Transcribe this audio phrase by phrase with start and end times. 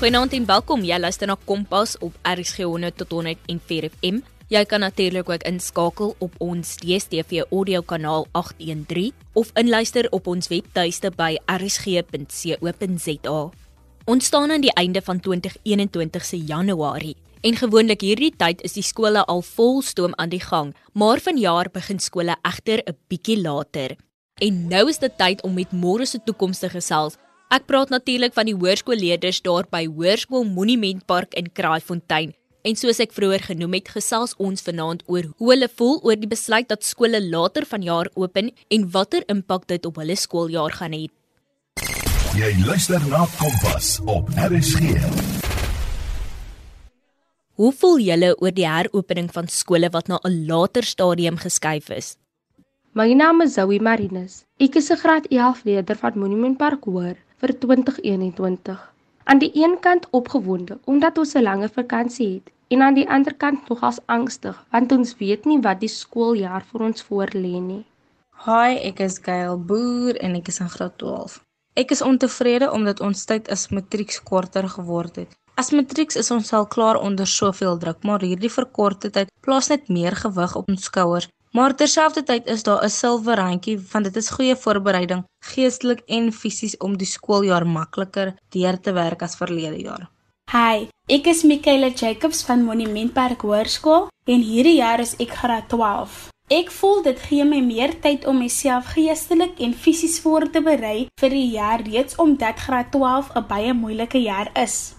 [0.00, 0.80] Goeienaand en welkom.
[0.80, 4.22] Jy luister na Kompas op RSG 100 tot 104 FM.
[4.48, 10.48] Jy kan natuurlik ook inskakel op ons DStv audio kanaal 813 of inluister op ons
[10.48, 13.36] webtuiste by rsg.co.za.
[14.08, 18.88] Ons staan aan die einde van 2021 se Januarie en gewoonlik hierdie tyd is die
[18.88, 23.96] skole al vol stoom aan die gang, maar vanjaar begin skole egter 'n bietjie later.
[24.40, 27.20] En nou is dit tyd om met môre se toekoms te gesels
[27.50, 32.30] Ek praat natuurlik van die hoërskoolleerders daar by Hoërskool Monumentpark in Kraaifontein.
[32.62, 36.28] En soos ek vroeër genoem het, gesels ons vanaand oor hoe hulle voel oor die
[36.30, 41.08] besluit dat skole later vanjaar open en watter impak dit op hulle skooljaar gaan hê.
[42.38, 44.92] Jy luister na Kompas op RSG.
[47.58, 52.14] Hoe voel julle oor die heropening van skole wat na 'n later stadium geskuif is?
[52.94, 54.44] My naam is Zoe Marinus.
[54.60, 58.80] Ek is 'n graad 11 leerder van Monumentpark Hoër vir 2021.
[59.24, 63.34] Aan die een kant opgewonde omdat ons 'n lange vakansie het en aan die ander
[63.34, 67.84] kant nogals angstig want ons weet nie wat die skooljaar vir ons voorlê nie.
[68.44, 71.40] Hi, ek is Gail Boer en ek is in graad 12.
[71.74, 75.36] Ek is ontevrede omdat ons tyd as matrieks korter geword het.
[75.54, 79.88] As matrieks is ons al klaar onder soveel druk, maar hierdie verkorte tyd plaas net
[79.88, 84.30] meer gewig op ons skouers Maar terselfdertyd is daar 'n silwer randjie van dit is
[84.30, 90.10] goeie voorbereiding geestelik en fisies om die skooljaar makliker deur te werk as verlede jaar.
[90.52, 96.28] Hi, ek is Michaela Jacobs van Monumentpark Hoërskool en hierdie jaar is ek graad 12.
[96.50, 101.08] Ek voel dit gee my meer tyd om myself geestelik en fisies voor te berei
[101.20, 104.94] vir die jaar reeds omdat graad 12 'n baie moeilike jaar is.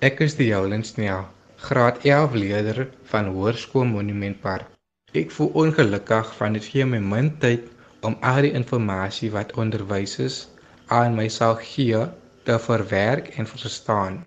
[0.00, 4.79] Ek is die Jolens Nea, graad 11 leerder van Hoërskool Monumentpark.
[5.10, 7.64] Ek voel ongelukkig van dit gee my min tyd
[8.06, 10.36] om al die inligting wat onderwysers
[10.86, 11.98] aan my sal gee
[12.46, 14.20] te verwerk en verstaan.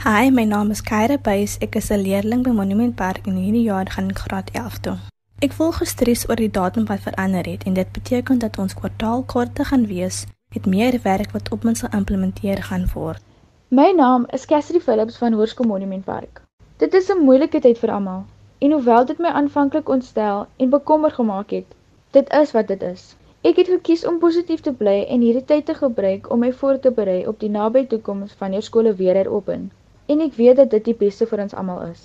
[0.00, 1.58] Hi, my naam is Kyra Buys.
[1.60, 4.96] Ek is 'n leerling by Monument Park en hierdie jaar gaan ek graad 11 toe.
[5.40, 9.22] Ek voel gestres oor die datum wat verander het en dit beteken dat ons kwartaal
[9.22, 13.20] korter gaan wees met meer werk wat op ons geïmplementeer gaan word.
[13.68, 16.42] My naam is Cassidy Phillips van Hoërskool Monument Park.
[16.76, 18.24] Dit is 'n moeilike tyd vir almal.
[18.60, 21.64] En hoewel dit my aanvanklik ontstel en bekommer gemaak het,
[22.10, 23.04] dit is wat dit is.
[23.40, 26.76] Ek het gekies om positief te bly en hierdie tyd te gebruik om my voor
[26.78, 29.70] te berei op die nabye toekoms van jou skole weer heropen.
[30.06, 32.04] En ek weet dat dit die beste vir ons almal is.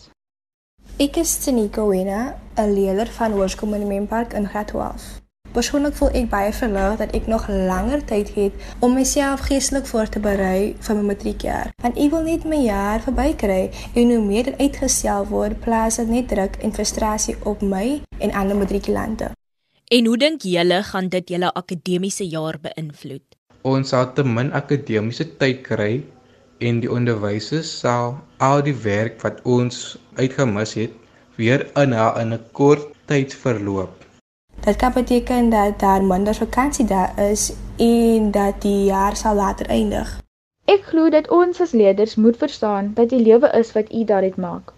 [0.95, 5.24] Ek is Tanika Wena, 'n leerder van Hoërskool Monument Park in Graad 12.
[5.55, 10.09] Persoonlik voel ek baie verlig dat ek nog langer tyd het om myself geestelik voor
[10.11, 11.71] te berei vir my matriekjaar.
[11.79, 16.11] Want ek wil net my jaar verbykry en hoe meer dit uitgestel word, plaas dit
[16.11, 19.31] net druk en frustrasie op my en ander matrikulante.
[19.95, 23.23] En hoe dink julle gaan dit julle akademiese jaar beïnvloed?
[23.63, 26.01] Ons sal te min akademiese tyd kry
[26.59, 30.91] en die onderwysers sal al die werk wat ons uitgemis het
[31.39, 34.04] weer in 'n kort tyd verloop.
[34.65, 39.65] Dit kan beteken dat daar minder vakansie daar is en dat die jaar sal later
[39.65, 40.19] eindig.
[40.65, 44.35] Ek glo dat ons as leerders moet verstaan dat die lewe is wat U daaruit
[44.35, 44.73] maak.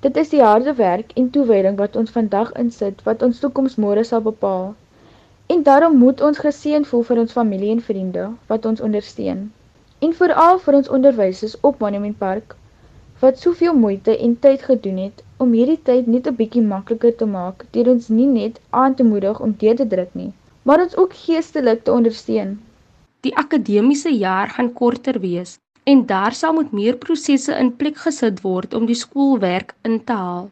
[0.00, 4.04] Dit is die harde werk en toewyding wat ons vandag insit wat ons toekoms môre
[4.04, 4.74] sal bepaal.
[5.46, 9.52] En daarom moet ons geseën voel vir ons familie en vriende wat ons ondersteun.
[9.98, 12.56] En veral vir ons onderwysers op Monument Park
[13.20, 17.26] wat soveel moeite en tyd gedoen het om hierdie tyd net 'n bietjie makliker te
[17.26, 20.32] maak deur ons nie net aan te moedig om deur te druk nie,
[20.62, 22.60] maar ons ook geestelik te ondersteun.
[23.26, 28.42] Die akademiese jaar gaan korter wees en daar sal moet meer prosesse in plek gesit
[28.42, 30.50] word om die skoolwerk in te haal.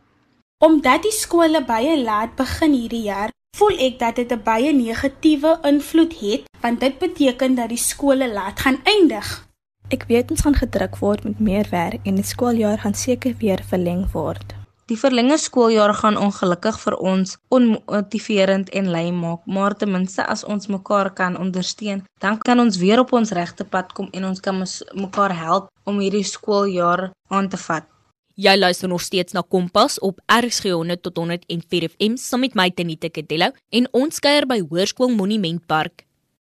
[0.58, 5.58] Omdat die skole baie laat begin hierdie jaar, voel ek dat dit 'n baie negatiewe
[5.72, 9.48] invloed het want dit beteken dat die skole laat gaan eindig.
[9.90, 13.62] Ek weet ons gaan gedruk word met meer werk en die skooljaar gaan seker weer
[13.70, 14.59] verleng word.
[14.90, 20.42] Die verlengde skooljaar gaan ongelukkig vir ons onmotiverend en lui maak, maar ten minste as
[20.42, 24.40] ons mekaar kan ondersteun, dan kan ons weer op ons regte pad kom en ons
[24.42, 24.58] kan
[24.98, 27.86] mekaar help om hierdie skooljaar aan te vat.
[28.34, 32.66] Jy luister nog steeds na Kompas op RSG 100 tot 104 FM saam met my
[32.74, 36.02] Tenita Kadello en ons kuier by Hoërskool Monumentpark.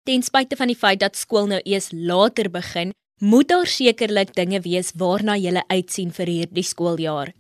[0.09, 4.65] Ten spyte van die feit dat skool nou eers later begin, moet daar sekerlik dinge
[4.65, 7.37] wees waarna jy uitsien vir hierdie skooljaar.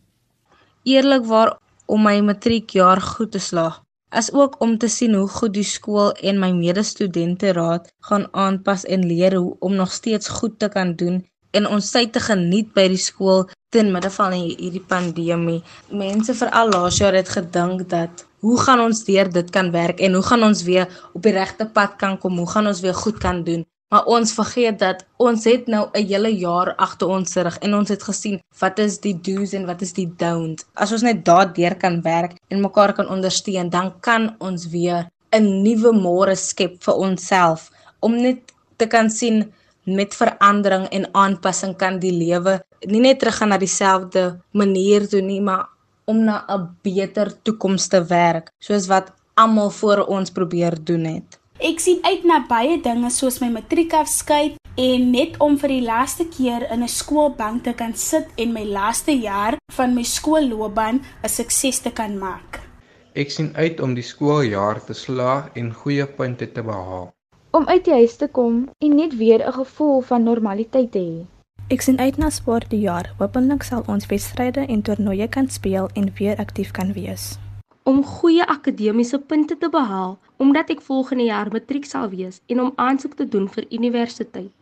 [0.82, 3.76] Eerlikwaar om my matriekjaar goed te slaag,
[4.10, 8.82] as ook om te sien hoe goed die skool en my medestudente raad gaan aanpas
[8.84, 11.20] en leer hoe om nog steeds goed te kan doen
[11.52, 15.60] en ons tyd te geniet by die skool ten midde van hierdie pandemie.
[16.02, 20.18] Mense veral laas jaar het gedink dat hoe gaan ons deur dit kan werk en
[20.18, 22.42] hoe gaan ons weer op die regte pad kan kom?
[22.42, 23.62] Hoe gaan ons weer goed kan doen?
[23.92, 27.88] Maar ons vergeet dat ons het nou 'n hele jaar agter ons rug en ons
[27.88, 30.64] het gesien wat is die do's en wat is die don'ts.
[30.74, 35.62] As ons net daardeur kan werk en mekaar kan ondersteun, dan kan ons weer 'n
[35.62, 38.40] nuwe môre skep vir onsself om net
[38.76, 39.52] te kan sien
[39.84, 45.40] met verandering en aanpassing kan die lewe nie net teruggaan na dieselfde manier toe nie,
[45.40, 45.68] maar
[46.04, 51.41] om na 'n beter toekoms te werk, soos wat almal voor ons probeer doen het.
[51.62, 56.24] Ek sien uit na baie dinge soos my matriekafskeid en net om vir die laaste
[56.26, 61.28] keer in 'n skoolbank te kan sit en my laaste jaar van my skoolloopbaan 'n
[61.28, 62.58] sukses te kan maak.
[63.14, 67.14] Ek sien uit om die skooljaar te slaag en goeie punte te behaal.
[67.52, 71.26] Om uit die huis te kom en net weer 'n gevoel van normaliteit te hê.
[71.70, 73.14] Ek sien uit na sportjaar.
[73.18, 77.38] Hoopelik sal ons wedstryde en toernooie kan speel en weer aktief kan wees
[77.82, 82.74] om goeie akademiese punte te behaal omdat ek volgende jaar matriek sal wees en om
[82.76, 84.54] aansoek te doen vir universiteit.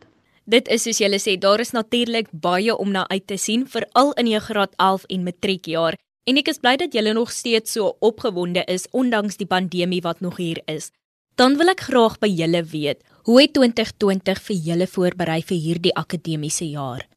[0.45, 4.13] Dit is soos julle sê, daar is natuurlik baie om na uit te sien veral
[4.21, 5.97] in jou graad 11 en matriekjaar
[6.29, 10.21] en ek is bly dat julle nog steeds so opgewonde is ondanks die pandemie wat
[10.21, 10.91] nog hier is.
[11.35, 15.95] Dan wil ek graag by julle weet, hoe het 2020 vir julle voorberei vir hierdie
[15.95, 17.07] akademiese jaar?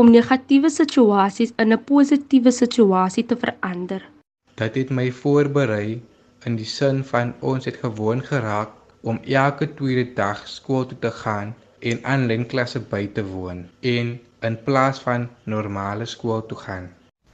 [0.00, 4.13] Om negatiewe situasies in 'n positiewe situasie te verander.
[4.60, 6.02] Dit het my voorberei
[6.48, 8.74] in die sin van ons het gewoon geraak
[9.12, 11.54] om elke tweede dag skool toe te gaan
[11.90, 13.64] en aanlyn klasse by te woon
[13.94, 14.12] en
[14.48, 16.86] in plaas van normale skool toe gaan.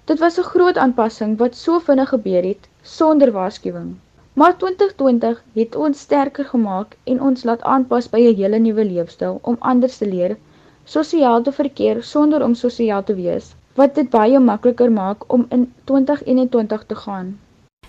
[0.05, 3.95] Dit was 'n groot aanpassing wat so vinnig gebeur het sonder waarskuwing.
[4.33, 9.39] Maar 2020 het ons sterker gemaak en ons laat aanpas by 'n hele nuwe leefstyl
[9.43, 10.37] om anders te leer,
[10.85, 15.73] sosiaal te verkeer sonder om sosiaal te wees wat dit baie makliker maak om in
[15.85, 17.38] 2021 te gaan.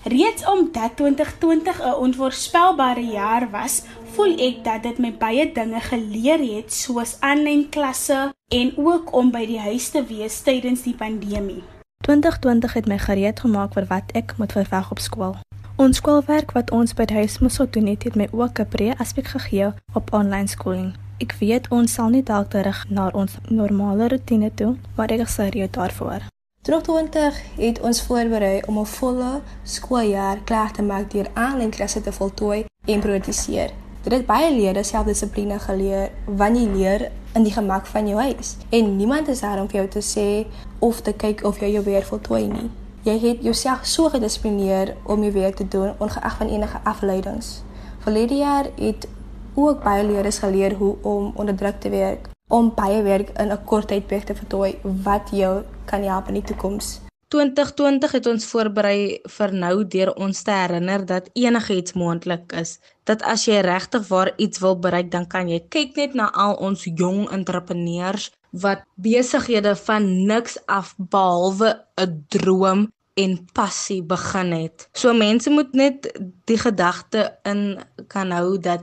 [0.04, 3.84] Reeds omdat 2020 'n onvoorspelbare jaar was,
[4.14, 9.32] voel ek dat dit my baie dinge geleer het soos aanlyn klasse en ook om
[9.32, 11.64] by die huis te wees tydens die pandemie.
[12.02, 15.36] 2020 het my gereed gemaak vir wat ek moet verwag op skool.
[15.76, 18.98] Ons skoolwerk wat ons by die huis moes doen het, het my ook 'n breë
[18.98, 20.94] aspek gegee op aanlyn skooling.
[21.22, 25.36] Ek weet ons sal nie dalk terug na ons normale rotine toe, maar ek is
[25.38, 26.26] gereed daarvoor.
[26.66, 32.12] 2020 het ons voorberei om 'n volle skooljaar klaar te maak deur aanlyn klasse te
[32.12, 33.70] voltooi en prioritiseer.
[34.04, 38.58] Dit het baie leerders selfdissipline geleer wanneer jy leer in die gemak van jou huis
[38.70, 40.48] en niemand is daar om vir jou te sê
[40.80, 42.70] of te kyk of jy jou werk voltooi nie.
[43.04, 47.64] Jy het jouself so gedissiplineer om jou werk te doen ongeag van enige afleidings.
[48.00, 49.08] Verlede jaar het
[49.56, 53.64] ook baie leerders geleer hoe om onder druk te werk, om baie werk in 'n
[53.66, 57.00] kort tydperk te voltooi wat jou kan help in die toekoms.
[57.28, 62.80] 2020 het ons voorberei vir nou deur ons te herinner dat enigiets moontlik is.
[63.08, 66.58] Dat as jy regtig waar iets wil bereik, dan kan jy kyk net na al
[66.60, 74.90] ons jong entrepreneurs wat besighede van niks af behalwe 'n droom en passie begin het.
[74.94, 76.12] So mense moet net
[76.46, 78.82] die gedagte in kan hou dat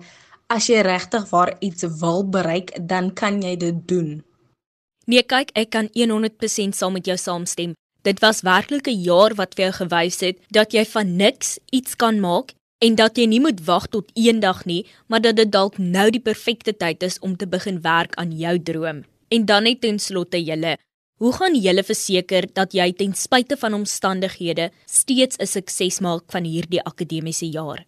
[0.49, 4.23] as jy regtig waar iets wil bereik, dan kan jy dit doen.
[5.09, 7.75] Nee, kyk, ek kan 100% saam met jou saamstem.
[8.05, 11.97] Dit was werklik 'n jaar wat vir jou gewys het dat jy van niks iets
[11.97, 15.79] kan maak en dat jy nie moet wag tot eendag nie, maar dat dit dalk
[15.79, 19.05] nou die perfekte tyd is om te begin werk aan jou droom.
[19.29, 20.79] En dan net ten slotte julle,
[21.19, 26.45] hoe gaan julle verseker dat jy ten spyte van omstandighede steeds 'n sukses maak van
[26.45, 27.85] hierdie akademiese jaar?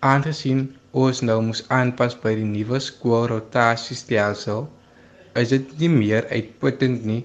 [0.00, 4.64] Aangesien ons nou moes aanpas by die nuwe skoolrotasiestelsel,
[5.36, 7.22] is dit nie meer uitputtend nie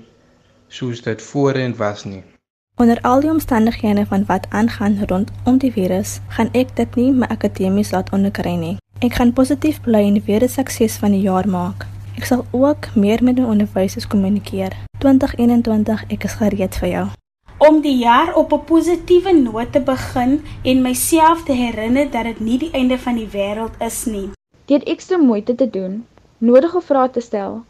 [0.71, 2.23] soos dit voorheen was nie.
[2.81, 7.27] Onder al die omstandighede van wat aangaan rondom die virus, gaan ek dit nie my
[7.35, 8.75] akademies laat onderkry nie.
[8.99, 11.87] Ek gaan positief bly en weer 'n sukses van die jaar maak.
[12.17, 14.71] Ek sal ook meer met my onderwysers kommunikeer.
[14.99, 17.07] 2021, ek is gereed vir jou
[17.61, 22.39] om die jaar op 'n positiewe noot te begin en myself te herinner dat dit
[22.39, 24.29] nie die einde van die wêreld is nie.
[24.65, 26.05] Deur ekstra moeite te doen,
[26.37, 27.61] nodige vrae te stel,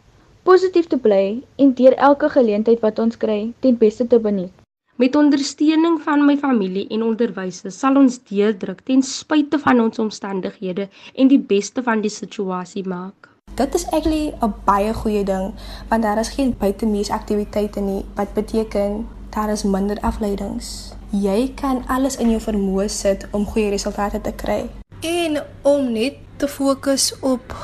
[0.44, 4.52] positief te bly en deur elke geleentheid wat ons kry, ten beste te benut.
[4.96, 10.90] Met ondersteuning van my familie en onderwysers sal ons deurdruk ten spyte van ons omstandighede
[11.16, 13.30] en die beste van die situasie maak.
[13.56, 15.54] Dit is eintlik 'n baie goeie ding
[15.90, 20.94] want daar is geen buitemuursaktiwiteite nie wat beteken daar is minder afleidings.
[21.10, 24.70] Jy kan alles in jou vermoë sit om goeie resultate te kry
[25.02, 27.56] en om net te fokus op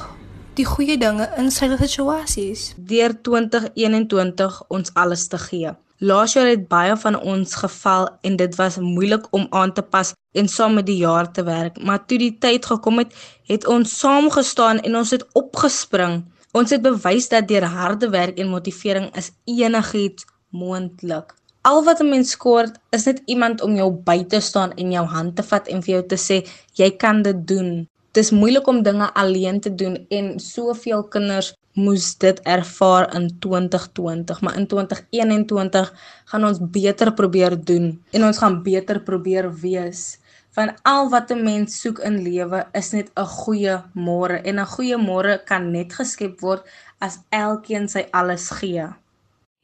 [0.57, 2.71] die goeie dinge in sy situasies.
[2.77, 5.74] Deur 2021 ons alles te gee.
[5.97, 10.13] Laas jaar het baie van ons geval en dit was moeilik om aan te pas
[10.33, 13.13] en saam met die jaar te werk, maar toe die tyd gekom het,
[13.50, 16.24] het ons saamgestaan en ons het opgespring
[16.57, 21.37] Ons het bewys dat deur harde werk en motivering is enigiets moontlik.
[21.67, 25.05] Al wat 'n mens kort is net iemand om jou by te staan en jou
[25.15, 26.38] hand te vat en vir jou te sê
[26.79, 27.88] jy kan dit doen.
[28.12, 34.41] Dis moeilik om dinge alleen te doen en soveel kinders moes dit ervaar in 2020,
[34.41, 35.91] maar in 2021
[36.25, 40.19] gaan ons beter probeer doen en ons gaan beter probeer wees
[40.55, 44.71] van al wat 'n mens soek in lewe is net 'n goeie môre en 'n
[44.75, 46.63] goeie môre kan net geskep word
[47.00, 48.88] as elkeen sy alles gee.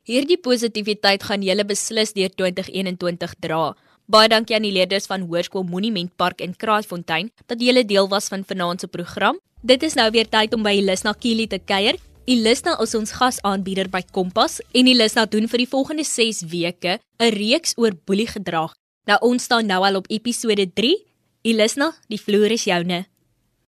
[0.03, 3.72] Hierdie positiwiteit gaan julle beslis deur 2021 dra.
[4.12, 8.43] Baie dankie aan die leerders van Hoërskool Monumentpark in Kraaifontein dat julle deel was van
[8.43, 9.39] vanaand se program.
[9.62, 11.95] Dit is nou weer tyd om by Elisna Kili te kuier.
[12.27, 17.31] Elisna is ons gasaanbieder by Kompas en Elisna doen vir die volgende 6 weke 'n
[17.39, 21.05] reeks oor boeliegedrag Nou ons staan nou al op episode 3.
[21.41, 23.05] Elisna, die vloer is joune.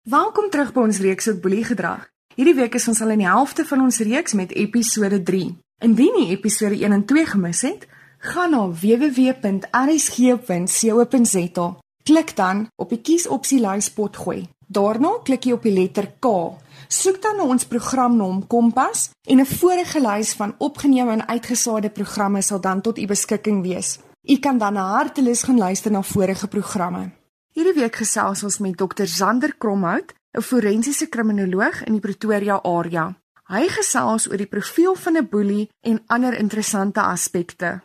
[0.08, 2.08] Welkom terug by ons reeks oor boelie gedrag.
[2.34, 5.67] Hierdie week is ons al in die helfte van ons reeks met episode 3.
[5.78, 7.86] Indien jy episode 1 en 2 gemis het,
[8.18, 11.66] gaan na www.rsg.co.za.
[12.02, 14.50] Klik dan op die kiesopsie lys potgooi.
[14.66, 16.58] Daarna klik jy op die letter K.
[16.90, 22.42] Soek dan na ons programnaam Kompas en 'n vorige lys van opgeneem en uitgesaade programme
[22.42, 23.98] sal dan tot u beskikking wees.
[24.26, 27.10] U kan dan na hartelus gaan luister na vorige programme.
[27.54, 29.06] Hierdie week gesels ons met Dr.
[29.06, 33.14] Zander Kromhout, 'n forensiese kriminoloog in die Pretoria area.
[33.48, 37.80] Hy gesels oor die profiel van 'n boelie en ander interessante aspekte.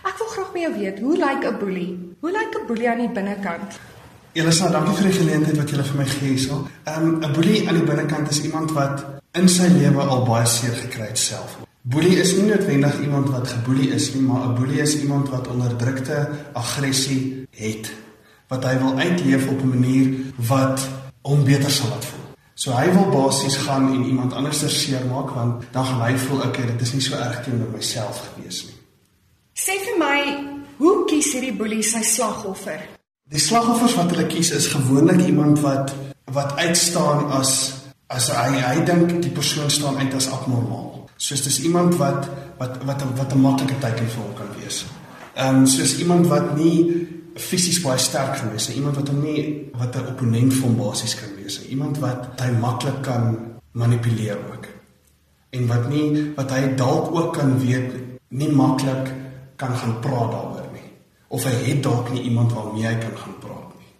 [0.00, 2.16] Ek wil graag by jou weet, hoe lyk 'n boelie?
[2.20, 3.78] Hoe lyk 'n boelie aan die binnekant?
[4.32, 6.68] Elisa, dankie vir die geleentheid wat jy vir my gee hierso.
[6.96, 10.72] Um 'n boelie aan die binnekant is iemand wat in sy lewe al baie seer
[10.72, 11.58] gekry het self.
[11.82, 15.48] Boelie is nie noodwendig iemand wat geboelie is nie, maar 'n boelie is iemand wat
[15.48, 17.92] onderdrukte aggressie het
[18.48, 20.88] wat hy wil uitleef op 'n manier wat
[21.22, 22.23] hom beter sal laat voel.
[22.54, 26.66] So hy wil basies gaan en iemand anders seermaak want dan gaan hy voel okay,
[26.66, 28.76] dit is nie so erg teenoor myself gewees nie.
[29.58, 30.18] Sê vir my,
[30.78, 32.82] hoe kies hierdie boelie sy slagoffer?
[33.30, 35.94] Die slagoffers wat hulle kies is gewoonlik iemand wat
[36.34, 37.50] wat uitstaan as
[38.14, 42.78] as hy hy dink die persoon staan uit as abnormaal soos dis iemand wat wat
[42.84, 44.84] wat wat 'n maklike teiken vir hom kan wees.
[45.34, 49.96] Ehm um, soos iemand wat nie fisies baie sterk gewees iemand wat hom nie wat
[49.96, 53.38] 'n opponent vir hom basies kan wees, iemand wat hy maklik kan
[53.72, 54.66] manipuleer ook.
[55.50, 57.92] En wat nie wat hy dalk ook kan weet
[58.28, 59.12] nie maklik
[59.56, 60.88] kan gaan praat daaroor nie.
[61.28, 63.90] Of hy het dalk nie iemand waarmee hy kan gaan praat nie.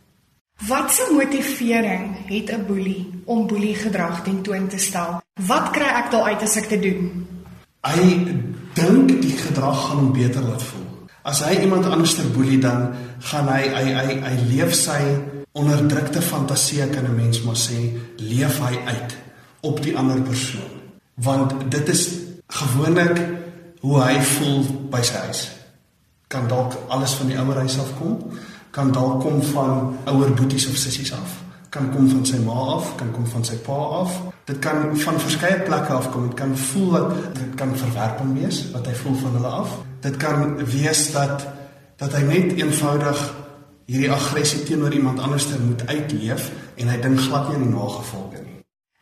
[0.68, 5.22] Wat se motivering het 'n boelie om boelie gedrag ten toon te stel?
[5.46, 7.26] Wat kry ek daal uit as ek dit doen?
[7.80, 8.24] Hy
[8.74, 10.83] dink die gedrag gaan hom beter laat voel.
[11.24, 12.90] As hy iemand anders ter boelie dan
[13.30, 14.98] gaan hy hy hy hy leef sy
[15.56, 19.16] onderdrukte fantasie kan 'n mens maar sê, leef hy uit
[19.60, 20.72] op die ander persoon.
[21.14, 22.08] Want dit is
[22.48, 23.20] gewoonlik
[23.80, 25.48] hoe hy voel by sy huis.
[26.28, 28.18] Kan dalk alles van die ouer huis af kom,
[28.70, 32.92] kan dalk kom van ouer boeties of sissies af kan kom van sy ma af,
[32.96, 34.12] kan kom van sy pa af.
[34.46, 36.28] Dit kan van verskeie plekke afkom.
[36.28, 39.72] Dit kan voel dat dit kan verwerping wees wat hy voel van hulle af.
[40.04, 41.46] Dit kan wees dat
[41.96, 43.20] dat hy net eenvoudig
[43.88, 47.70] hierdie aggressie teenoor iemand anders te moet uitleef en hy dink glad nie aan die
[47.72, 48.58] nagevolge nie.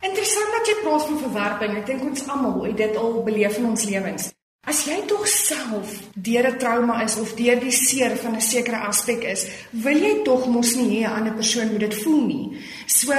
[0.07, 1.75] Interessant dat jy praat van verwerping.
[1.81, 4.29] Ek dink ons almal het dit al beleef in ons lewens.
[4.63, 8.87] As jy tog self deur 'n trauma is of deur die seer van 'n sekere
[8.87, 12.47] aspek is, wil jy tog mos nie hê 'n ander persoon moet dit voel nie.
[12.87, 13.13] So,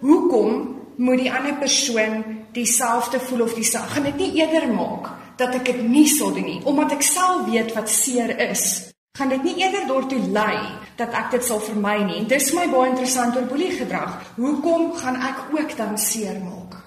[0.00, 3.94] hoekom moet die ander persoon dieselfde voel of dieselfde?
[3.94, 7.46] Gaan dit nie eerder maak dat ek dit nie sou doen nie, omdat ek self
[7.48, 8.92] weet wat seer is?
[9.18, 10.56] Gaan dit nie eerder daartoe lei
[10.96, 12.18] dat ek dit sal vermy nie?
[12.22, 14.22] En dis my baie interessant oor boelie gedrag.
[14.38, 16.78] Hoekom gaan ek ook dan seer maak?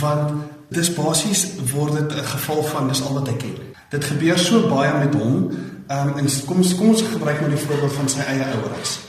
[0.00, 0.34] Want
[0.68, 3.56] dis basies word dit 'n geval van dis al wat hy ken.
[3.90, 5.50] Dit gebeur so baie met hom.
[5.88, 9.00] Ehm um, en kom kom ons gebruik nou die voorbeeld van sy eie ouers.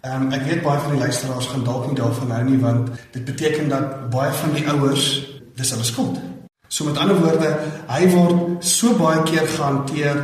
[0.00, 2.88] Ehm um, ek weet baie van die luisteraars gaan dalk nie daarvan hou nie want
[3.12, 6.20] dit beteken dat baie van die ouers dis hulle skuld.
[6.70, 7.48] So met ander woorde,
[7.90, 10.20] hy word so baie keer gehanteer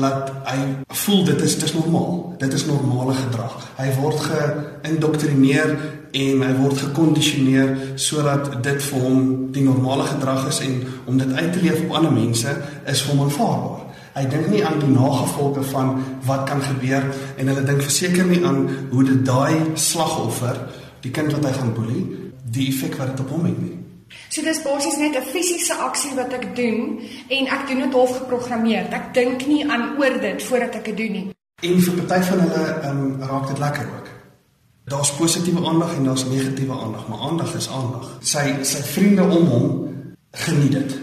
[0.00, 0.60] laat hy
[1.02, 2.14] voel dit is dis normaal.
[2.40, 3.66] Dit is normale gedrag.
[3.76, 5.74] Hy word geïndoktrineer
[6.16, 11.34] en hy word gekondisioneer sodat dit vir hom die normale gedrag is en om dit
[11.36, 12.56] uit te leef op ander mense
[12.88, 13.84] is vir hom aanvaarbaar.
[14.16, 15.92] Hy dink nie aan die nagevolge van
[16.30, 18.64] wat kan gebeur en hulle dink verseker nie aan
[18.94, 20.64] hoe dit daai slagoffer,
[21.04, 22.06] die kind wat hy gaan boelie,
[22.48, 23.79] die effek wat dit op hom het nie.
[24.28, 28.16] So dis basies net 'n fisiese aksie wat ek doen en ek doen dit half
[28.18, 28.86] geprogrammeer.
[28.92, 31.28] Ek dink nie aan oor dit voordat ek dit doen nie.
[31.62, 34.08] En vir party van hulle um, raak dit lekker ook.
[34.84, 38.18] Daar's positiewe aandag en daar's negatiewe aandag, maar aandag is aandag.
[38.20, 39.66] Sy sy vriende om hom
[40.32, 40.98] geniet dit.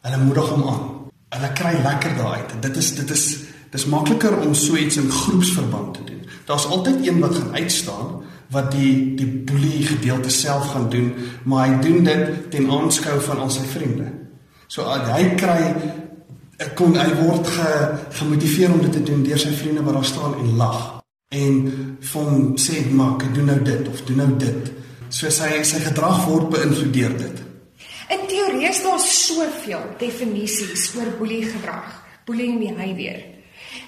[0.00, 0.84] Hulle moedig hom aan.
[1.34, 2.54] Hulle kry lekker daaruit.
[2.62, 3.24] Dit is dit is
[3.70, 6.22] dis makliker om so iets in groepsverband te doen.
[6.46, 8.22] Daar's altyd een wat gaan uitstaan
[8.54, 11.12] wat die die boelie gedeelte self gaan doen,
[11.44, 14.10] maar hy doen dit ten aanskou van al sy vriende.
[14.68, 15.60] So hy kry
[16.62, 17.72] ek kon hy word ge,
[18.16, 20.78] gemotiveer om dit te doen deur sy vriende wat daar staan en lag
[21.36, 21.56] en
[22.12, 24.72] van sê maak doen nou dit of doen nou dit.
[25.10, 27.42] So sy sy gedrag word beïnvloed dit.
[28.14, 31.90] In teorie is daar soveel definisies oor boelie gedrag,
[32.26, 33.35] bullying behavior.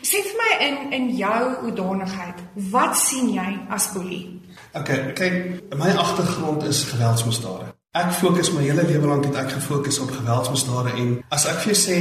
[0.03, 4.41] Sê vir my in in jou hoedanigheid, wat sien jy as boelie?
[4.77, 7.73] Okay, kyk, my agtergrond is geweldsmisdade.
[7.99, 11.73] Ek fokus my hele lewe lank het ek gefokus op geweldsmisdade en as ek vir
[11.73, 11.97] jou sê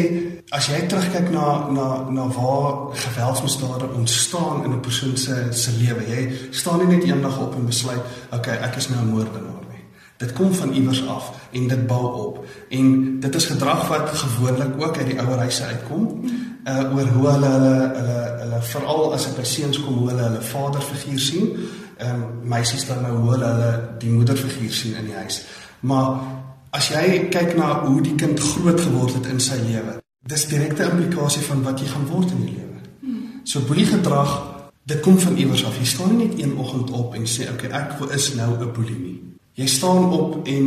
[0.54, 6.04] as jy terugkyk na na na waar geweldsmisdade ontstaan in 'n persoon se se lewe,
[6.06, 9.84] jy staan nie net eendag op en besluit, okay, ek is nou 'n moordenaar nie.
[10.18, 14.82] Dit kom van iewers af en dit bou op en dit is gedrag wat gewoonlik
[14.82, 16.24] ook uit die ouer huise uitkom
[16.68, 20.26] uh oor hoe hulle hulle hulle hulle veral as dit by seuns kom hoe hulle
[20.30, 21.54] hulle vaderfiguur sien.
[21.98, 23.54] Ehm um, meisies dan nou hoe hulle
[24.02, 25.42] die moederfiguur sien in die huis.
[25.80, 26.20] Maar
[26.78, 29.98] as jy kyk na hoe die kind groot geword het in sy lewe,
[30.28, 32.66] dis direkte implikasie van wat jy gaan word in die lewe.
[33.48, 34.34] So boelie gedrag,
[34.84, 35.78] dit kom van iewers af.
[35.80, 38.74] Jy staan nie net een oggend op en sê, "Oké, okay, ek is nou 'n
[38.74, 39.22] boelie nie."
[39.54, 40.66] Jy staan op en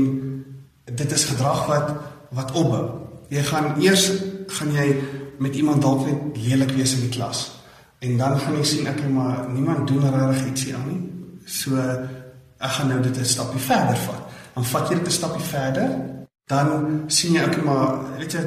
[0.84, 1.90] dit is gedrag wat
[2.30, 2.90] wat opbou.
[3.28, 4.10] Jy gaan eers
[4.46, 4.96] gaan jy
[5.40, 7.46] met iemand dalk net lelik wees in die klas.
[8.00, 11.02] En dan gaan jy sien ek maar niemand doen regtig ietsie aan nie.
[11.44, 11.76] So
[12.60, 15.88] ek gaan nou dit 'n stapie verder vat dan vat jy dit 'n stapie verder,
[16.46, 18.42] dan sien jy ook maar weet jy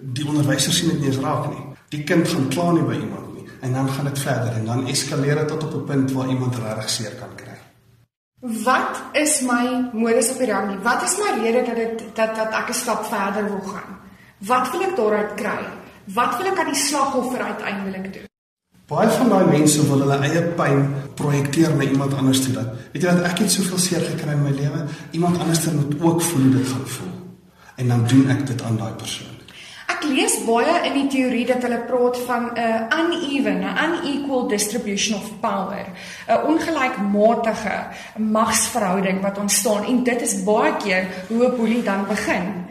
[0.00, 1.64] die onderwyser sien dit nie eens raak nie.
[1.88, 4.86] Die kind gaan kla nie by iemand nie en dan gaan dit verder en dan
[4.86, 7.58] eskaleer dit tot op 'n punt waar iemand regtig seer kan kry.
[8.40, 10.82] Wat is my modus operandi?
[10.82, 13.98] Wat is my rede dat dit dat dat ek 'n stap verder wil gaan?
[14.38, 15.64] Wat wil ek daaruit kry?
[16.12, 18.30] Wat wil ek aan die slagoffer uiteindelik doen?
[18.86, 20.82] Baie van daai mense wil hulle eie pyn
[21.16, 24.42] projekteer na iemand anders toe dat weet jy wat ek het soveel seer gekry in
[24.44, 24.82] my lewe,
[25.16, 27.14] iemand anders moet ook voel dit gaan voel.
[27.80, 29.32] En dan doen ek dit aan daai persoon.
[29.88, 35.16] Ek lees baie in die teorie dat hulle praat van 'n uneven, 'n unequal distribution
[35.16, 35.88] of power,
[36.28, 37.88] 'n ongelykmatige
[38.18, 42.68] magsverhouding wat ontstaan en dit is baie keer hoe 'n boelie dan begin.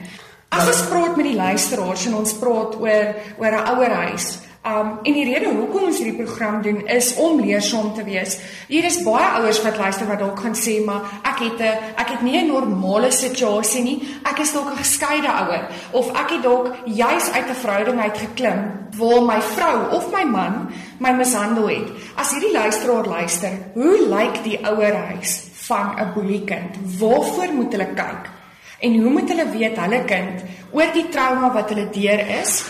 [0.53, 3.05] As ons praat met die luisteraars en ons praat oor
[3.41, 4.25] oor 'n ouerhuis,
[4.63, 8.37] Um en die rede hoekom ons hierdie program doen is om leersaam te wees.
[8.69, 12.09] Hier is baie ouers wat luister wat dalk gaan sê, maar ek het 'n ek
[12.13, 14.07] het nie 'n normale situasie nie.
[14.23, 18.17] Ek is dalk 'n geskeide ouer of ek het dalk juis uit 'n verhouding uit
[18.17, 18.59] geklim
[18.97, 21.89] waar my vrou of my man my mishandel het.
[22.15, 26.99] As hierdie luisteraar luister, hoe lyk die ouerhuis van 'n boeliekind?
[26.99, 28.42] Waarvoor moet hulle kyk?
[28.83, 30.43] En hoe moet hulle weet hulle kind
[30.75, 32.63] oor die trauma wat hulle deur is?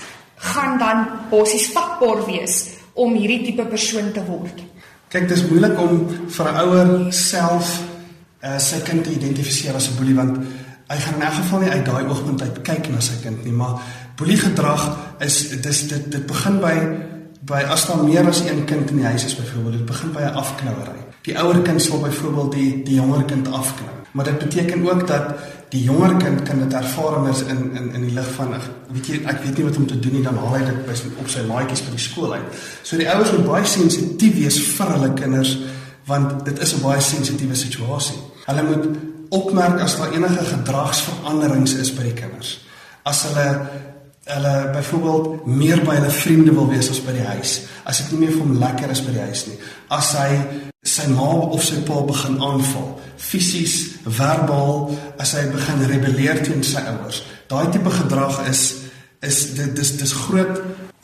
[0.43, 2.55] gaan dan basies vatbaar wees
[2.93, 4.59] om hierdie tipe persoon te word.
[5.13, 6.03] Kyk, dit is moeilik om
[6.35, 7.79] vir 'n ouer self
[8.43, 10.37] uh, sy kind te identifiseer as 'n boelie want
[10.91, 13.53] hy gaan in 'n geval nie uit daai oogpunt uit kyk na sy kind nie,
[13.53, 13.79] maar
[14.17, 16.75] boelie gedrag is dis dit dit begin by
[17.41, 20.21] by as daar meer as een kind in die huis is byvoorbeeld, dit begin by
[20.21, 20.99] 'n afknouery.
[21.23, 24.03] Die ouer kind sal byvoorbeeld die die jonger kind afknou.
[24.11, 25.35] Maar dit beteken ook dat
[25.73, 28.53] die jonger kind kan dit ervaar anders in in in die lig van
[28.93, 30.97] weet jy ek weet nie wat om te doen nie dan haal hy dit by
[31.23, 32.59] op sy maatjies by die skool uit.
[32.83, 35.55] So die ouers moet baie sensitief wees vir hulle kinders
[36.05, 38.19] want dit is 'n baie sensitiewe situasie.
[38.45, 38.85] Hulle moet
[39.29, 42.59] opmerk as daar enige gedragsveranderings is by die kinders.
[43.03, 43.47] As hulle
[44.23, 47.61] hulle byvoorbeeld meer by hulle vriende wil wees as by die huis.
[47.83, 49.57] As dit nie meer vir hom lekker is by die huis nie.
[49.91, 50.29] As hy
[50.83, 56.83] sy ma of sy pa begin aanval fisies, verbaal as hy begin rebelleer teen sy
[56.91, 57.23] ouers.
[57.51, 58.83] Daai tipe gedrag is
[59.23, 60.57] is dit dis dis groot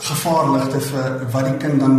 [0.03, 1.95] gevaarligte vir wat die kind dan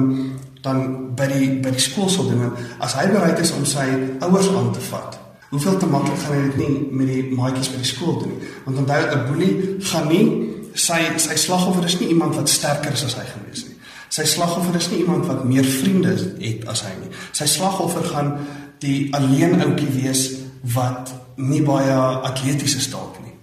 [0.64, 0.82] dan
[1.16, 2.52] by die by die skool sal doen
[2.84, 3.86] as hy bereid is om sy
[4.20, 5.16] ouers aan te vat.
[5.50, 8.50] Hoeveel te maklik gaan hy dit nie met die maatjies by die skool doen nie.
[8.66, 10.26] Want onthou 'n boelie gaan nie
[10.74, 13.76] sy sy slagoffer is nie iemand wat sterker is as hy gewees nie.
[14.10, 17.10] Sy slagoffer is nie iemand wat meer vriende het as hy nie.
[17.36, 18.32] Sy slagoffer gaan
[18.82, 20.24] die alleen ouetjie wees
[20.74, 21.94] wat nie baie
[22.26, 23.36] atleties is dalk nie.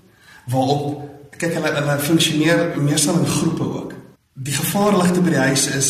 [0.51, 1.05] Waarop
[1.37, 3.93] kyk hulle hulle funksioneer meestal in groepe ook.
[4.33, 5.89] Die gevaarligste by die huis is